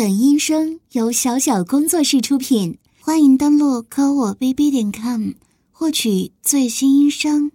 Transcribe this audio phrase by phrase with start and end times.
[0.00, 5.32] 本音声由小小工作室出品，欢迎登录科我 bb 点 com
[5.70, 7.52] 获取最新音声。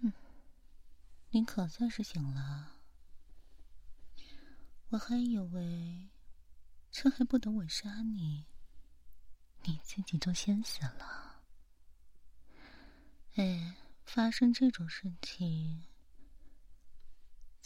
[0.00, 0.12] 嗯，
[1.30, 2.72] 你可算是醒了，
[4.88, 6.08] 我还以为
[6.90, 8.46] 这还不等我杀你，
[9.66, 11.42] 你自己就先死了。
[13.36, 15.84] 哎，发生这种事情。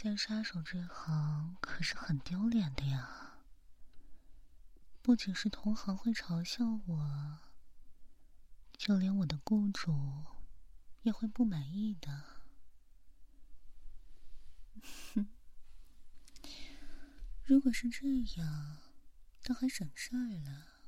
[0.02, 3.44] 在杀手这行可是很丢脸的呀，
[5.02, 7.38] 不仅是同行会嘲笑我，
[8.78, 10.24] 就连我的雇主
[11.02, 12.40] 也会不满意的。
[15.12, 15.28] 哼，
[17.44, 18.08] 如果是这
[18.40, 18.78] 样，
[19.42, 20.80] 倒还省事儿了。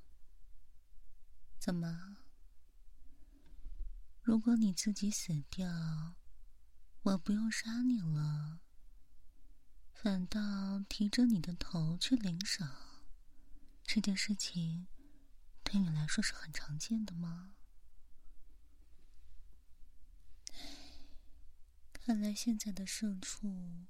[1.58, 2.16] 怎么？
[4.22, 5.68] 如果你自己死掉，
[7.02, 8.60] 我不用杀你了？
[10.02, 12.76] 反倒提着你的头去领赏，
[13.84, 14.88] 这件事情
[15.62, 17.54] 对你来说是很常见的吗？
[21.92, 23.86] 看来现在的社畜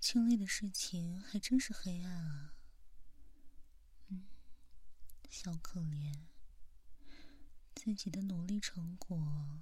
[0.00, 2.54] 经历的事情还真是黑暗啊。
[4.08, 4.26] 嗯，
[5.28, 6.24] 小可怜，
[7.76, 9.60] 自己的努力成果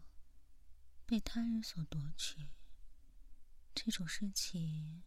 [1.04, 2.48] 被他人所夺取，
[3.74, 5.02] 这种事情。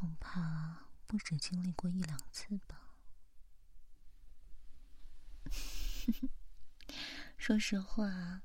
[0.00, 2.96] 恐怕不止经历过一两次吧。
[7.36, 8.40] 说实话，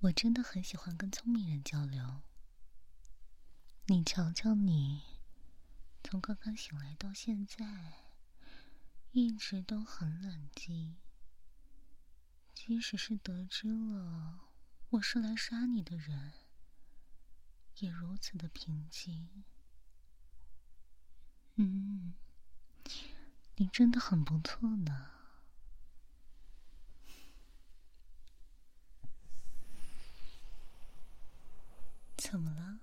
[0.00, 2.20] 我真的很喜欢跟聪明人交流。
[3.86, 5.20] 你瞧瞧你，
[6.04, 8.10] 从刚刚醒来到现在，
[9.12, 10.98] 一直都很冷静。
[12.52, 14.50] 即使是得知了
[14.90, 16.34] 我是来杀你的人，
[17.78, 19.44] 也如此的平静。
[21.56, 22.14] 嗯，
[23.56, 25.10] 你真的很不错呢。
[32.16, 32.80] 怎么了？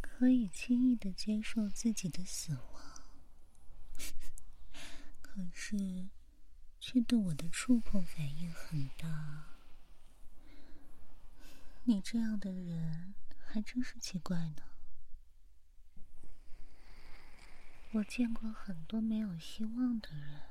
[0.00, 3.02] 可以轻易的接受自己的死亡，
[5.20, 6.08] 可是
[6.80, 9.58] 却对我的触碰反应很大。
[11.82, 13.14] 你这样的人
[13.44, 14.62] 还真是奇怪呢。
[17.94, 20.42] 我见过很多没有希望的人，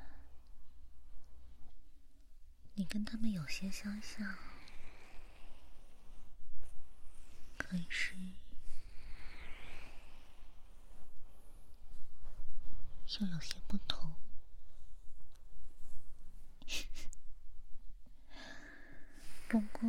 [2.75, 4.37] 你跟他们有些相像，
[7.57, 8.15] 可是
[13.19, 14.13] 又有些不同。
[19.49, 19.81] 不过，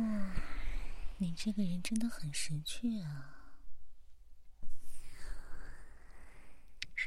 [1.19, 3.34] 你这个人真的很识趣啊。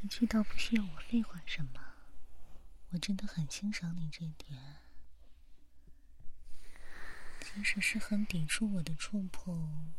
[0.01, 1.81] 识趣到不需要我废话什么，
[2.91, 4.77] 我真的很欣赏你这点。
[7.41, 9.93] 即使是很抵触我的触碰，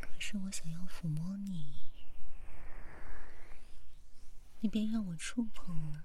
[0.00, 1.92] 可是我想要抚摸你，
[4.58, 6.02] 你别让我触碰了，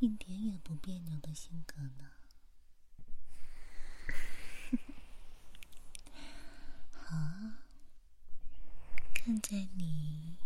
[0.00, 2.10] 一点也不别扭的性格呢。
[7.12, 7.58] 啊
[9.12, 10.36] 看在你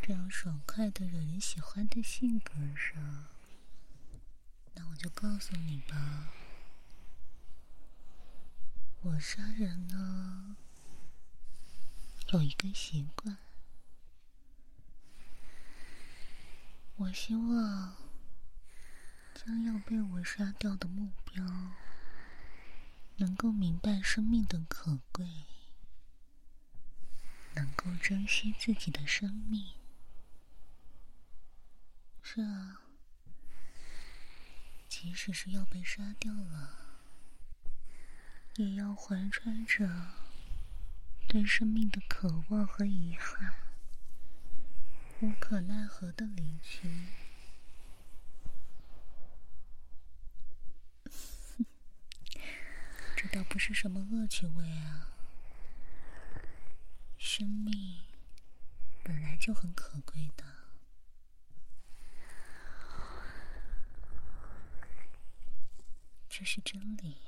[0.00, 3.26] 这样爽快的惹人喜欢的性格上，
[4.74, 6.32] 那我就告诉你吧。
[9.02, 10.56] 我杀人呢，
[12.32, 13.36] 有一个习惯，
[16.96, 17.96] 我希望
[19.34, 21.44] 将要被我杀掉的目标
[23.16, 25.44] 能够明白生命的可贵。
[27.56, 29.72] 能够珍惜自己的生命，
[32.22, 32.82] 是啊，
[34.88, 37.00] 即使是要被杀掉了，
[38.56, 39.88] 也要怀揣着
[41.26, 43.54] 对生命的渴望和遗憾，
[45.20, 47.08] 无可奈何的离去。
[53.16, 55.15] 这倒不是什么恶趣味啊。
[57.38, 57.98] 生命
[59.04, 60.44] 本来就很可贵的，
[66.30, 67.18] 这是真理。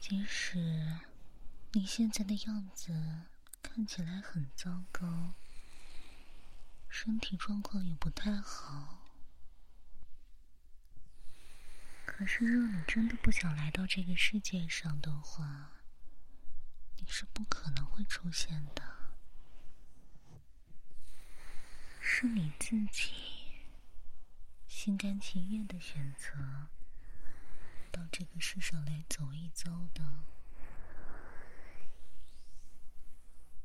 [0.00, 1.00] 即使
[1.72, 2.94] 你现在的样子
[3.62, 5.34] 看起来很糟糕，
[6.88, 9.12] 身体状况也不太好，
[12.06, 15.73] 可是，若你真的不想来到这个世界上的话，
[17.06, 18.82] 你是不可能会出现的。
[22.00, 23.12] 是你自己
[24.66, 26.68] 心甘情愿的选择
[27.92, 30.02] 到这个世上来走一遭的，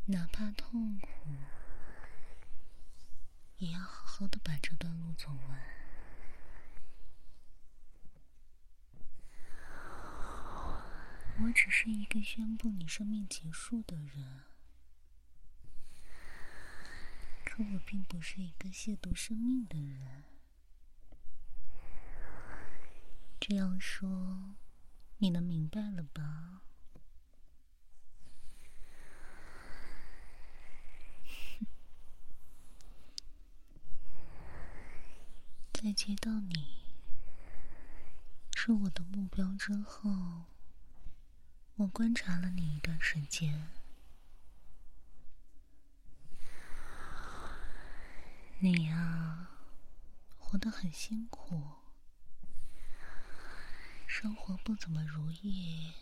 [0.08, 1.10] 哪怕痛苦，
[3.56, 5.79] 也要好好的把这段路走完。
[11.42, 14.44] 我只是一个宣布你生命结束的人。
[17.46, 20.24] 可我并不是一个亵渎生命的人。
[23.40, 24.56] 这样说，
[25.18, 26.62] 你能明白了吧？
[35.74, 36.84] 在接到你
[38.56, 40.44] 是我的目标之后，
[41.80, 43.70] 我观察了你一段时间。
[48.60, 49.48] 你呀，
[50.38, 51.78] 活得很辛苦，
[54.06, 55.94] 生活不怎么如意，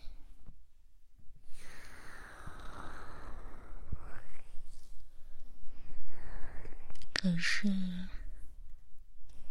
[7.12, 8.08] 可是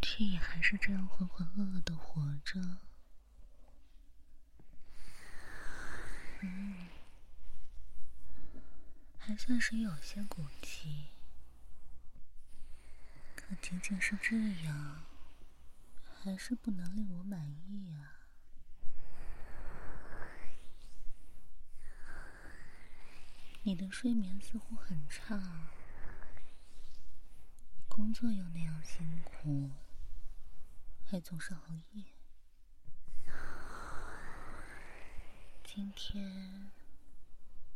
[0.01, 2.79] 却也还是这样浑浑噩噩的活着。
[6.41, 6.87] 嗯，
[9.17, 11.07] 还算是有些骨气。
[13.35, 14.35] 可仅仅是这
[14.65, 15.03] 样，
[16.21, 18.13] 还是不能令我满意啊！
[23.63, 25.69] 你的睡眠似乎很差，
[27.87, 29.71] 工作又那样辛苦，
[31.05, 31.61] 还总是熬
[31.93, 32.16] 夜。
[35.77, 36.71] 今天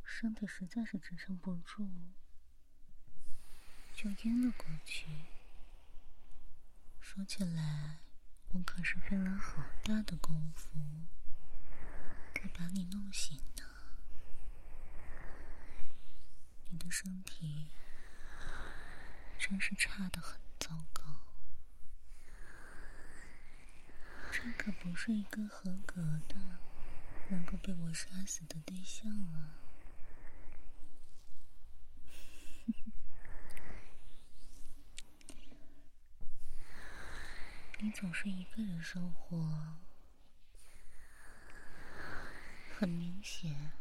[0.03, 1.87] 身体实在是支撑不住，
[3.93, 5.05] 就晕了过去。
[6.99, 7.99] 说起来，
[8.53, 10.79] 我可是费了好大的功夫，
[12.33, 13.63] 才把你弄醒的。
[16.71, 17.67] 你的身体
[19.37, 21.03] 真是差的很糟糕，
[24.31, 26.57] 这可不是一个合格的、
[27.31, 29.55] 能够被我杀死的对象啊！
[37.79, 39.77] 你总是一个人生活，
[42.77, 43.71] 很明显，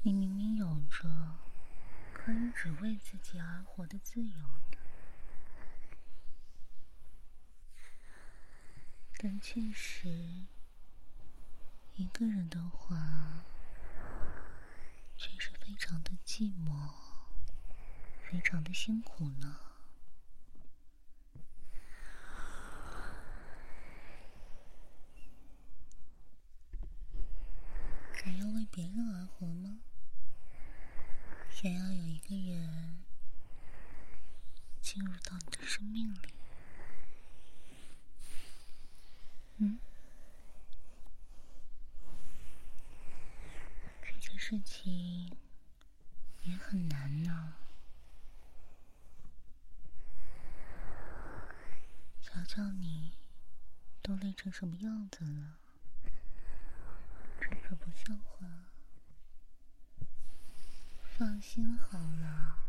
[0.00, 1.36] 你明明有着
[2.14, 4.32] 可以只为自己而活的自由
[4.70, 4.78] 的，
[9.18, 10.46] 但确实，
[11.94, 13.44] 一个人的话，
[15.16, 16.92] 却是非常的寂寞，
[18.22, 19.58] 非常的辛苦呢。
[28.14, 29.80] 想要为别人而活吗？
[31.50, 33.02] 想要有一个人
[34.80, 36.34] 进入到你的生命里，
[39.58, 39.78] 嗯，
[44.02, 45.30] 这件事情
[46.42, 47.54] 也很难呢。
[52.20, 53.12] 瞧瞧你，
[54.02, 55.58] 都累成什么样子了？
[57.40, 58.48] 这可不像话！
[61.04, 62.66] 放心好了，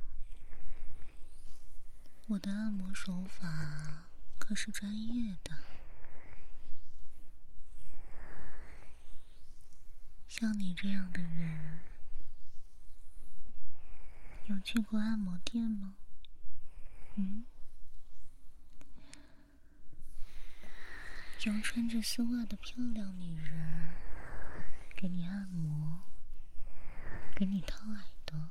[2.28, 4.04] 我的按摩手法
[4.38, 5.73] 可是专业的。
[10.44, 11.80] 像你这样的人，
[14.48, 15.96] 有去过按摩店吗？
[17.16, 17.46] 嗯？
[21.46, 23.94] 有穿着丝袜的漂亮女人？
[24.98, 26.02] 给你按摩，
[27.34, 28.50] 给你掏耳朵。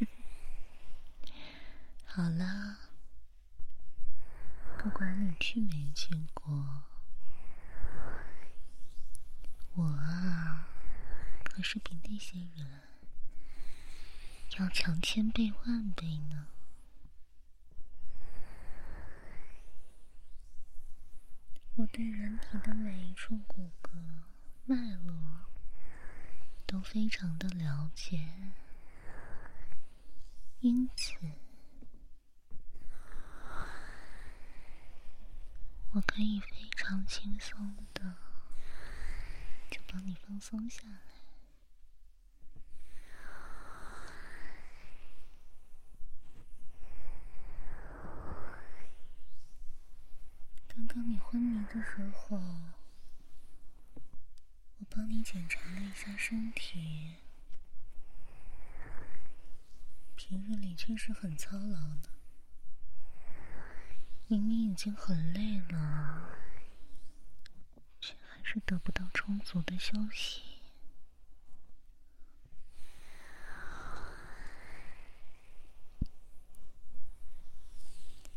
[2.04, 2.78] 好了，
[4.76, 6.82] 不管你去没去过，
[9.78, 10.66] 我啊，
[11.44, 12.66] 可是比那些人
[14.58, 16.48] 要强千倍万倍呢。
[21.76, 23.90] 我对人体的每一处骨骼、
[24.64, 25.14] 脉络
[26.66, 28.28] 都非常的了解，
[30.58, 31.14] 因此
[35.92, 38.16] 我可以非常轻松的
[39.90, 40.98] 帮你放松下来。
[50.68, 52.36] 刚刚你昏迷的时候，
[54.78, 57.16] 我帮你检查了一下身体，
[60.14, 62.10] 平日里确实很操劳的。
[64.28, 66.37] 明明已经很累了，
[68.50, 70.40] 是得不到充足的休息。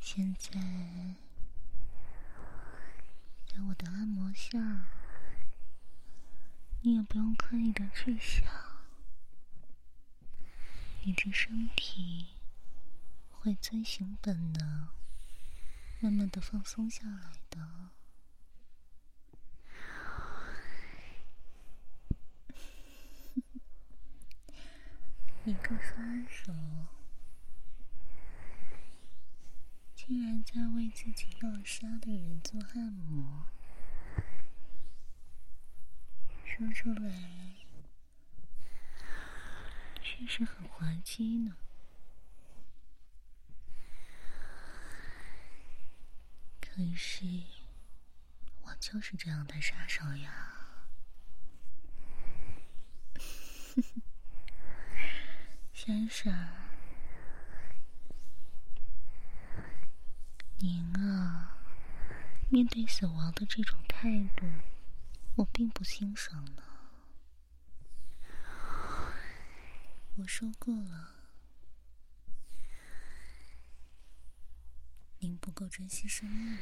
[0.02, 0.52] 现在，
[3.48, 4.60] 在我的按摩下，
[6.82, 8.44] 你也不用刻意的去想，
[11.04, 12.34] 你的身体
[13.30, 14.90] 会遵循本能。
[16.02, 17.92] 慢慢的放松下来的，
[25.44, 25.96] 一个杀
[26.30, 26.54] 手
[29.96, 33.48] 竟然在为自己要杀的人做按摩，
[36.46, 37.56] 说出来
[40.04, 41.58] 确实很滑稽呢。
[46.60, 47.26] 可是，
[48.62, 50.78] 我就是这样的杀手呀！
[55.84, 56.32] 先生，
[60.60, 61.58] 您啊，
[62.50, 64.46] 面对死亡的这种态度，
[65.38, 66.62] 我并不欣赏呢。
[70.18, 71.16] 我说过了。
[75.18, 76.60] 您不够珍惜生命，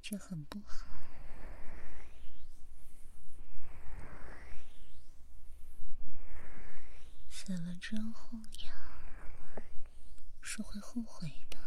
[0.00, 0.86] 这很不好。
[7.30, 8.72] 死了之后呀，
[10.42, 11.58] 是会后悔的。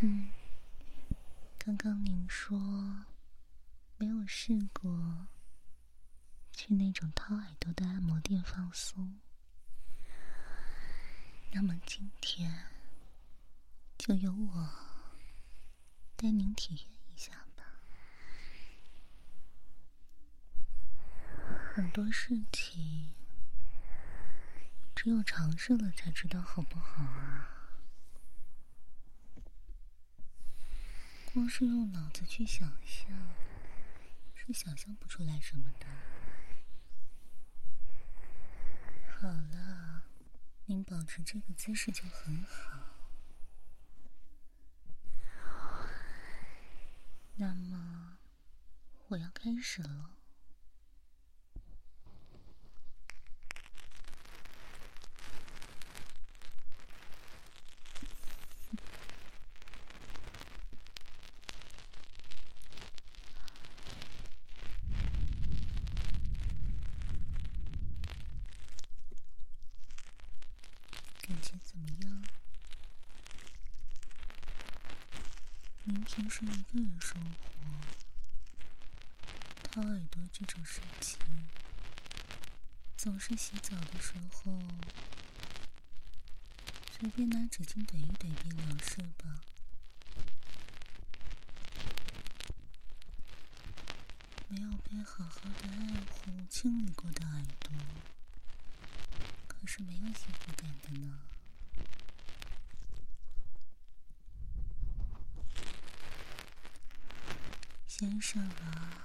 [0.00, 0.30] 嗯，
[1.58, 2.58] 刚刚您说
[3.96, 5.28] 没有试过
[6.52, 9.20] 去那种掏耳朵的按摩店放松。
[11.52, 12.66] 那么今天
[13.96, 14.70] 就由我
[16.16, 17.64] 带您体验一下吧。
[21.76, 23.12] 很多事情
[24.94, 27.50] 只有尝试了才知道好不好啊！
[31.26, 33.10] 光是用脑子去想象，
[34.34, 35.86] 是想象不出来什么的。
[39.18, 40.04] 好了。
[40.64, 42.80] 您保持这个姿势就很好。
[47.34, 48.16] 那么，
[49.08, 50.15] 我要开始了。
[76.38, 77.48] 平时一个人生活，
[79.62, 81.18] 掏耳朵这种事情，
[82.94, 84.60] 总是洗澡的时候
[86.92, 89.40] 随便拿纸巾怼一怼便了事吧？
[94.48, 97.72] 没有被好好的爱护清理过的耳朵，
[99.46, 101.18] 可是没有幸福感的呢。
[107.98, 109.00] 先生啊，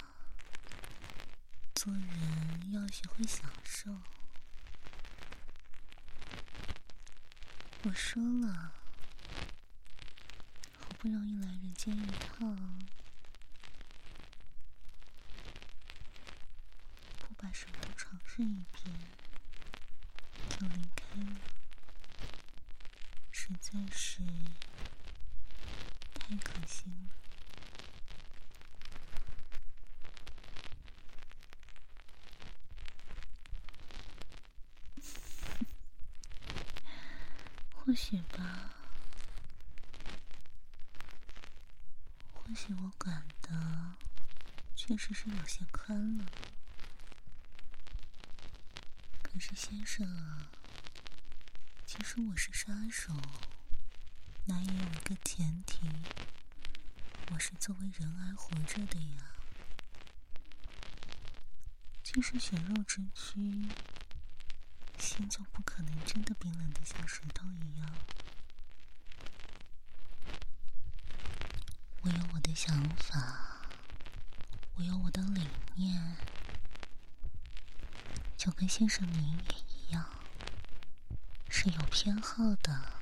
[1.74, 3.90] 做人要学会享受。
[7.84, 8.74] 我说了，
[10.78, 12.54] 好不容易来人间一趟，
[17.18, 18.94] 不把什么都尝试一遍
[20.50, 21.40] 就离开了，
[23.30, 24.18] 实在是
[26.12, 27.31] 太可惜了。
[37.92, 38.70] 或许吧，
[42.32, 43.96] 或许我管的
[44.74, 46.24] 确实是有些宽了。
[49.22, 50.48] 可是先生啊，
[51.84, 53.12] 其实我是杀手，
[54.46, 55.86] 那也有一个前提，
[57.30, 59.34] 我是作为人而活着的呀。
[62.02, 63.68] 既是血肉之躯，
[65.02, 67.90] 心就不可能真的冰冷的像石头一样。
[72.02, 73.66] 我有我的想法，
[74.76, 76.16] 我有我的理念，
[78.38, 80.08] 就跟先生您也一样，
[81.50, 83.00] 是有偏好的。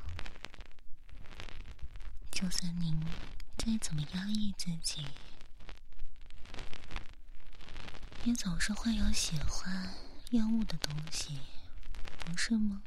[2.31, 2.99] 就算您
[3.59, 5.07] 再怎么压抑自己，
[8.25, 9.95] 也总是会有喜欢、
[10.31, 11.39] 厌恶的东西，
[12.25, 12.83] 不是吗？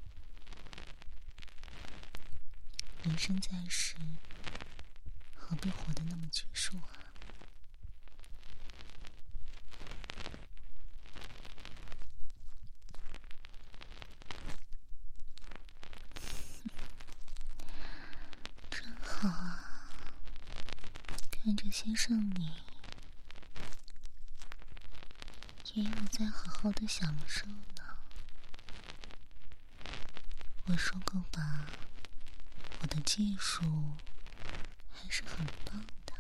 [3.04, 3.96] 人生在世。
[5.36, 6.90] 何必活得那么拘束啊？
[18.72, 19.90] 真好啊！
[21.30, 22.54] 看着先生你，
[25.74, 27.46] 也有在好好的享受。
[30.66, 31.66] 我说过吧，
[32.82, 33.64] 我的技术。
[34.96, 36.14] 还是很棒的。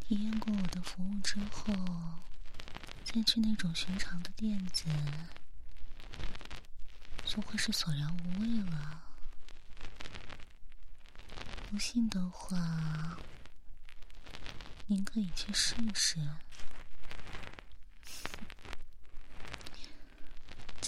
[0.00, 1.72] 体验过我的服务之后，
[3.04, 4.84] 再去那种寻常的店子，
[7.24, 9.02] 就会是索然无味了。
[11.70, 13.18] 不信的话，
[14.86, 16.18] 您可以去试试。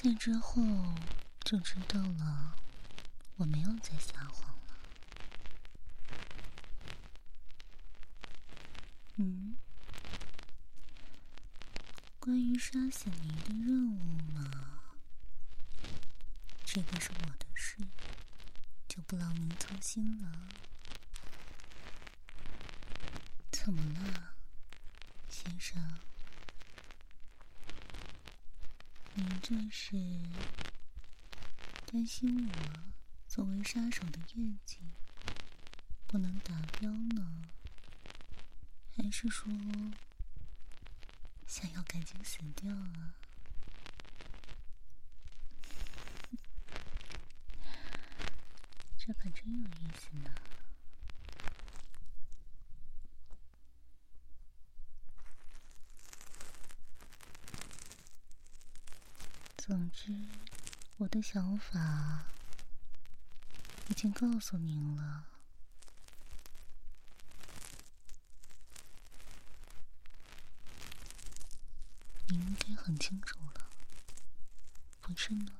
[0.08, 0.62] 那之后
[1.40, 2.54] 就知道了，
[3.38, 4.78] 我没有在撒谎了。
[9.16, 9.56] 嗯，
[12.20, 14.48] 关于杀死您的任务嘛，
[16.64, 17.76] 这个是我的事，
[18.86, 20.46] 就不劳您操心了。
[23.50, 24.34] 怎么了，
[25.28, 25.98] 先生？
[29.18, 29.96] 您这是
[31.86, 32.52] 担心我
[33.26, 34.80] 作为杀手的业绩
[36.06, 37.44] 不能达标呢？
[38.94, 39.50] 还是说
[41.46, 43.14] 想要赶紧死掉啊？
[48.98, 50.30] 这可真有意思呢。
[59.56, 60.12] 总之，
[60.98, 62.26] 我的想法
[63.88, 65.24] 已经告诉您了。
[72.28, 73.70] 你应该很清楚了，
[75.00, 75.52] 不是呢？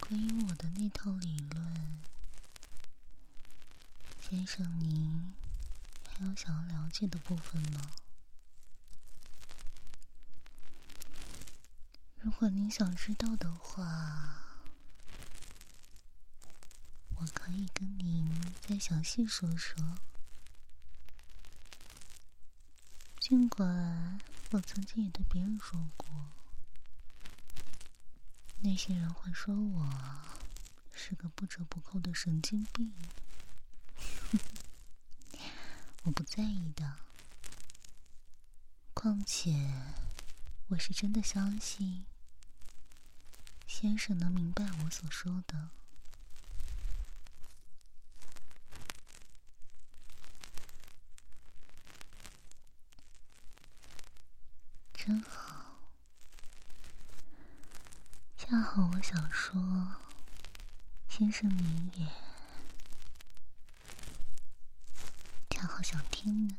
[0.00, 1.98] 关于我的那套理论，
[4.20, 5.34] 先生，您
[6.08, 7.90] 还有想要了解的部分吗？
[12.20, 14.38] 如果您想知道的话。
[17.16, 18.28] 我可以跟您
[18.60, 19.96] 再详细说说。
[23.20, 24.18] 尽管
[24.50, 26.08] 我曾经也对别人说过，
[28.62, 29.88] 那些人会说我
[30.92, 32.92] 是个不折不扣的神经病，
[36.04, 36.98] 我不在意的。
[38.94, 39.72] 况且，
[40.68, 42.06] 我是真的相信
[43.66, 45.70] 先生能明白我所说的。
[54.94, 55.78] 真好，
[58.38, 59.60] 恰好我想说，
[61.22, 62.06] 先生你也
[65.50, 66.58] 恰好想听呢。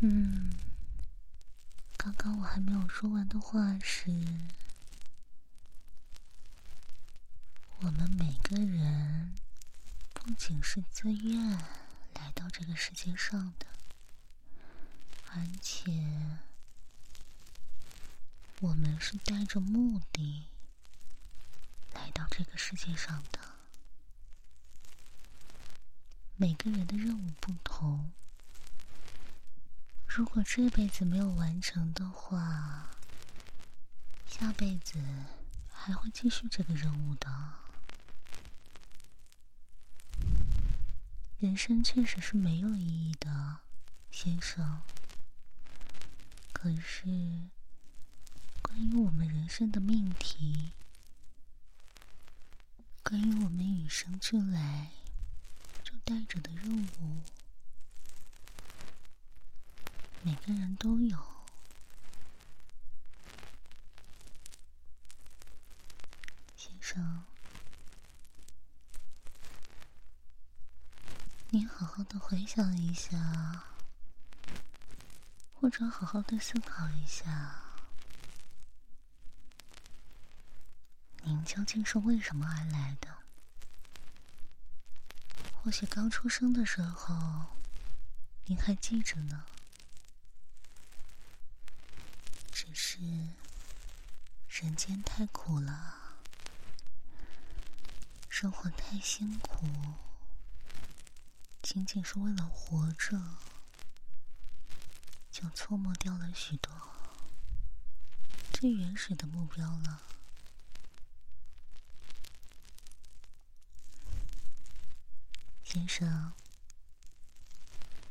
[0.04, 0.52] 嗯，
[1.96, 4.10] 刚刚我还没有说完的话是，
[7.80, 9.34] 我们每个人
[10.12, 11.52] 不仅是自愿。
[12.16, 13.66] 来到这个世界上的，
[15.30, 15.90] 而且
[18.60, 20.46] 我们是带着目的
[21.94, 23.38] 来到这个世界上的。
[26.36, 28.10] 每个人的任务不同，
[30.08, 32.90] 如果这辈子没有完成的话，
[34.26, 34.98] 下辈子
[35.70, 37.28] 还会继续这个任务的。
[41.38, 43.58] 人生确实是没有意义的，
[44.10, 44.82] 先生。
[46.52, 47.04] 可是，
[48.68, 50.72] 关于我们人生的命题，
[53.02, 54.90] 关于我们与生俱来
[55.82, 57.22] 就带着的任务，
[60.22, 61.18] 每个人都有。
[66.56, 67.24] 先生，
[71.50, 73.64] 您好好的回想一下，
[75.54, 77.67] 或者好好的思考一下，
[81.28, 83.18] 您究竟是为什么而来的？
[85.52, 87.44] 或许刚出生的时候，
[88.46, 89.44] 您还记着呢，
[92.50, 92.98] 只是
[94.48, 95.96] 人间太苦了。
[98.30, 99.66] 生活太辛苦，
[101.60, 103.22] 仅仅是为了活着，
[105.30, 106.72] 就错过掉了许多
[108.50, 110.07] 最原始的目标了。
[115.78, 116.32] 先生，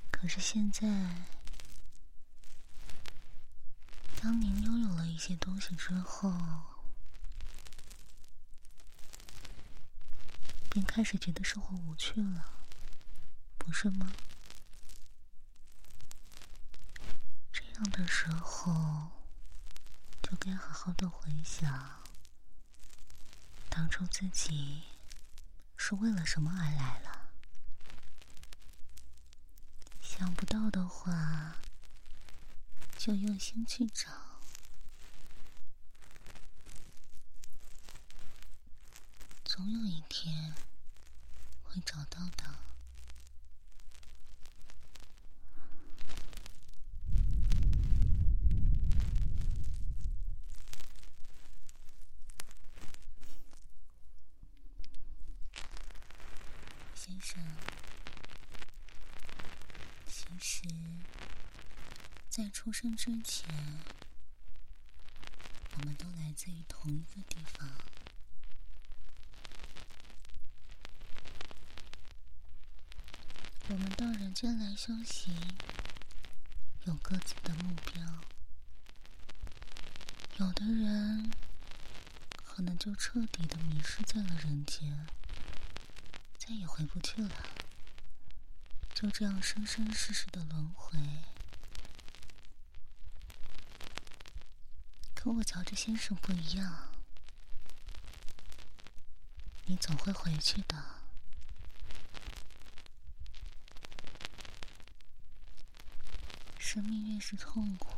[0.10, 0.88] 可是现在，
[4.22, 6.32] 当您拥有了一些东西之后，
[10.70, 12.46] 便开始觉得生活无趣了，
[13.58, 14.14] 不是吗？
[17.52, 19.12] 这样的时候，
[20.24, 22.02] 就该好好的回想，
[23.70, 24.84] 当初自己
[25.76, 27.07] 是为了什么而来了。
[30.18, 31.58] 想不到的话，
[32.98, 34.10] 就用心去找。
[39.46, 40.56] 总有一天
[41.62, 42.56] 会找到的，
[56.96, 57.40] 先生。
[60.40, 60.70] 其实，
[62.30, 63.50] 在出生之前，
[65.74, 67.68] 我们都来自于同一个地方。
[73.70, 75.34] 我们到人间来修行，
[76.84, 78.04] 有各自的目标。
[80.38, 81.32] 有的人
[82.36, 85.08] 可能就彻底的迷失在了人间，
[86.38, 87.44] 再也回不去了。
[88.94, 91.00] 就这样生生世世的轮回。
[95.28, 96.88] 可我乔治先生不一样，
[99.66, 100.82] 你总会回去的。
[106.58, 107.98] 生命越是痛苦，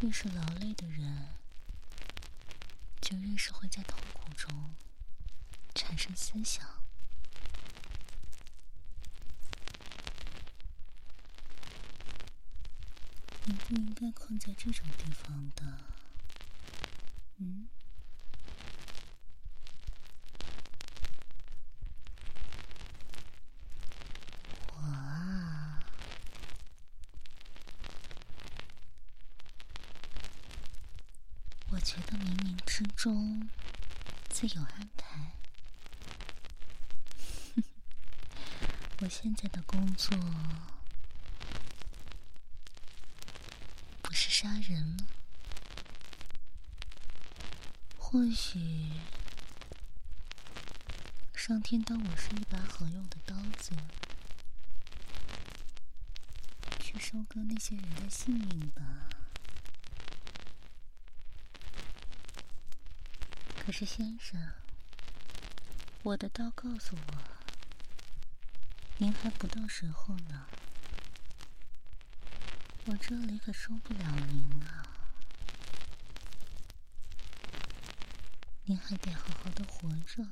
[0.00, 1.28] 越是劳累的人，
[3.02, 4.74] 就越是会在痛苦中
[5.74, 6.75] 产生思想。
[13.48, 15.78] 你不应该困在这种地方的，
[17.38, 17.68] 嗯？
[24.74, 25.80] 我啊，
[31.70, 33.48] 我觉得冥冥之中
[34.28, 35.32] 自有安排。
[39.00, 40.18] 我现在的工作
[44.02, 45.06] 不是杀人吗？
[47.96, 48.90] 或许
[51.34, 53.72] 上天当我是一把好用的刀子，
[56.78, 59.08] 去收割那些人的性命吧。
[63.58, 64.52] 可是，先生，
[66.02, 67.22] 我的刀告诉我，
[68.98, 70.46] 您还不到时候呢。
[72.88, 73.98] 我这里可收不了
[74.30, 74.86] 您啊！
[78.64, 80.24] 您还得好好的活着，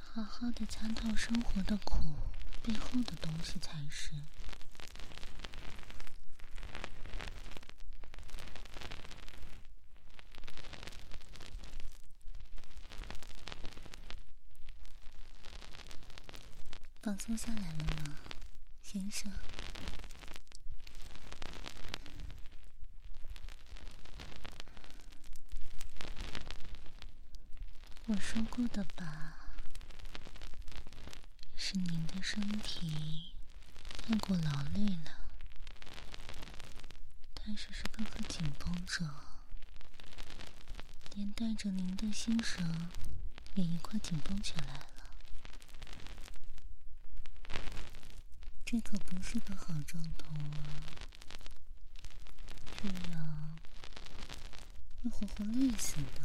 [0.00, 2.02] 好好的参透生活的苦
[2.62, 4.12] 背后的东西才是。
[17.02, 18.16] 放松下来了吗，
[18.90, 19.30] 先生。
[28.06, 29.34] 我说过的吧，
[31.54, 33.34] 是您的身体
[34.06, 35.12] 太过劳累了，
[37.34, 39.04] 但是是各个紧绷着，
[41.14, 42.88] 连带着您的心神
[43.54, 44.97] 也一块紧绷起来了。
[48.70, 50.60] 这可不是个好兆头啊！
[52.76, 53.58] 这样
[55.02, 56.20] 会活活累死的。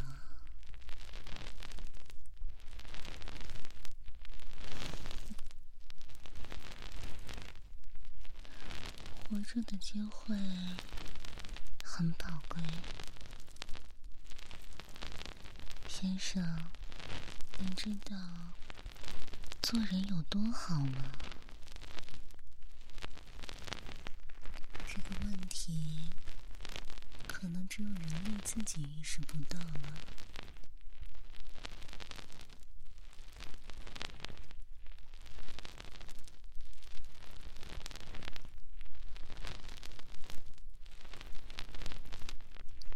[9.22, 10.36] 活着的机会
[11.82, 12.62] 很宝贵，
[15.88, 16.58] 先生，
[17.58, 18.14] 您知道
[19.62, 21.10] 做人有多好吗？
[24.86, 26.10] 这个问题
[27.26, 29.94] 可能只有人类自己意识不到了。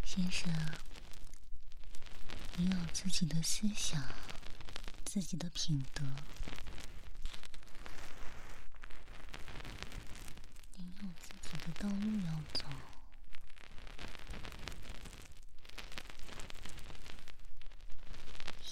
[0.05, 0.53] 先生，
[2.57, 4.03] 你有自己的思想，
[5.07, 6.05] 自己的品德，
[10.77, 12.67] 你有自己的道路要走。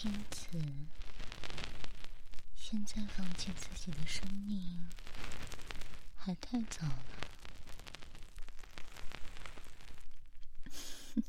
[0.02, 0.46] 因此，
[2.56, 4.88] 现在放弃自己的生命
[6.16, 7.04] 还太早了。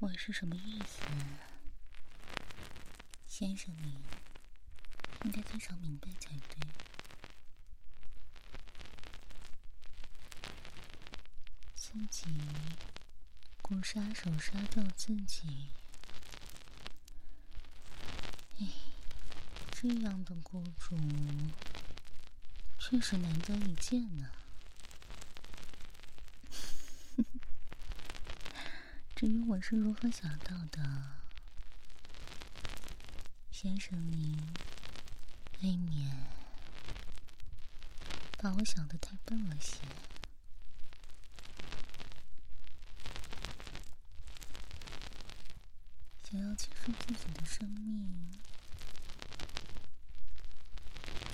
[0.00, 1.00] 我是什么意思？
[3.26, 3.98] 先生，你
[5.24, 6.58] 应该非常明白才对。
[11.74, 12.26] 自己
[13.62, 15.70] 雇杀手杀掉自己，
[18.60, 18.66] 哎，
[19.78, 20.96] 这样的雇主
[22.78, 24.30] 确实难得一见呢。
[29.14, 31.18] 至于我是如何想到的，
[33.50, 34.48] 先生您
[35.60, 36.10] 未免
[38.38, 39.76] 把我想的太笨了些。
[46.24, 48.30] 想要结束自己的生命，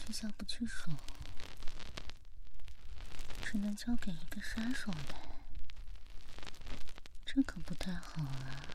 [0.05, 0.91] 却下不去手，
[3.45, 5.15] 只能交给一个杀手的。
[7.25, 8.67] 这可不太好啊，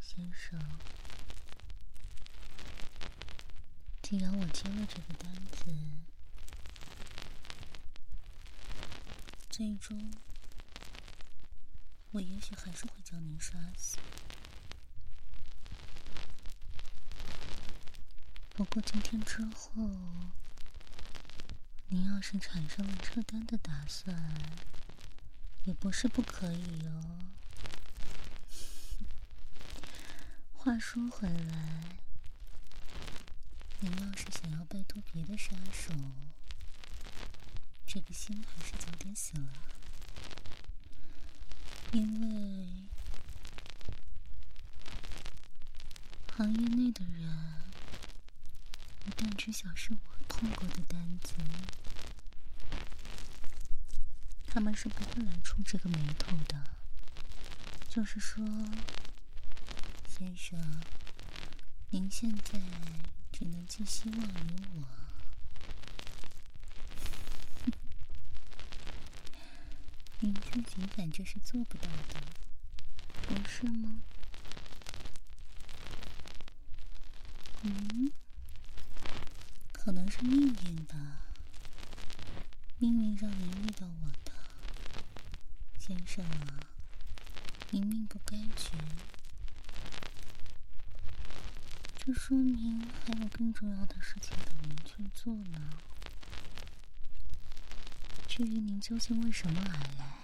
[0.00, 0.60] 先生。
[4.02, 5.72] 既然我接了这个单子，
[9.48, 10.12] 最终
[12.10, 13.96] 我也许还是会将您杀死。
[18.50, 19.72] 不过今天之后，
[21.88, 24.16] 您要是产生了撤单的打算，
[25.64, 27.18] 也不是不可以哦。
[30.54, 31.98] 话说回来，
[33.80, 35.92] 您要是想要拜托别的杀手，
[37.86, 39.52] 这个心还是早点死了，
[41.92, 42.66] 因为
[46.36, 47.62] 行业内的人
[49.06, 51.34] 一旦知晓是我碰过的单子，
[54.46, 56.62] 他们是不会来触这个眉头的。
[57.88, 58.44] 就是说。
[60.16, 60.80] 先生，
[61.90, 62.60] 您现在
[63.32, 64.86] 只能寄希望于我。
[70.20, 72.20] 您自己反正是做不到的，
[73.22, 74.02] 不是吗？
[77.62, 78.12] 嗯，
[79.84, 80.96] 可能是命运吧。
[82.78, 84.32] 命运让您遇到我的，
[85.78, 86.58] 先生啊，
[87.68, 88.72] 您命不该绝。
[91.98, 95.68] 这说明还有更重要的事情等您去做呢。
[98.26, 100.16] 至于您究竟为什么而来，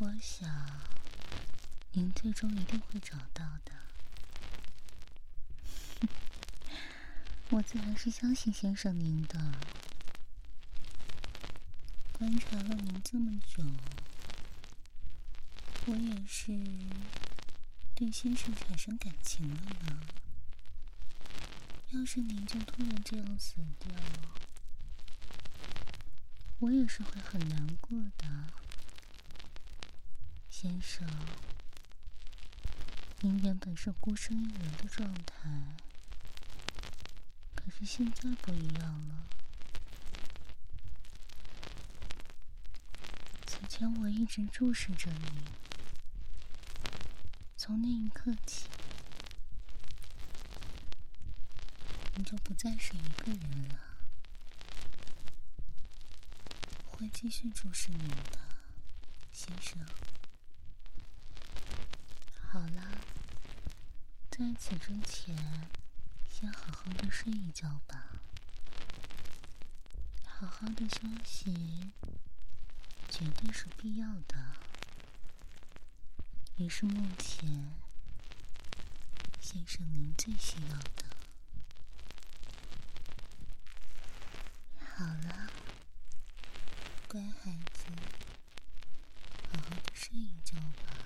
[0.00, 0.82] 我想
[1.92, 3.70] 您最终一定会找到的。
[7.52, 9.38] 我自然是相信先生您的。
[12.12, 13.62] 观察了您这么久，
[15.84, 16.58] 我也是。
[17.94, 20.00] 对先生产生感情了呢？
[21.90, 23.92] 要是您就突然这样死掉，
[26.60, 28.46] 我也是会很难过的。
[30.48, 31.06] 先生，
[33.20, 35.76] 您原本是孤身一人的状态，
[37.64, 39.26] 可是现在不一样了。
[43.46, 45.44] 此前我一直注视着你，
[47.56, 48.68] 从那一刻起，
[52.16, 53.78] 你就不再是一个人了。
[56.86, 58.38] 会继续注视你的，
[59.32, 59.78] 先生。
[62.50, 62.98] 好了，
[64.30, 65.36] 在此之前，
[66.42, 68.08] 先好好的睡一觉吧，
[70.26, 71.92] 好好的休息，
[73.08, 74.56] 绝对是必要的，
[76.56, 77.72] 也是目前
[79.40, 81.04] 先生您最需要的。
[84.96, 85.48] 好了，
[87.06, 87.84] 乖孩子，
[89.52, 91.01] 好好的睡一觉吧。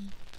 [0.00, 0.29] 睡吧，